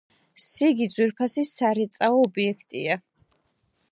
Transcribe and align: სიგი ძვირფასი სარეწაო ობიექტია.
სიგი 0.45 0.87
ძვირფასი 0.93 1.43
სარეწაო 1.51 2.17
ობიექტია. 2.23 2.99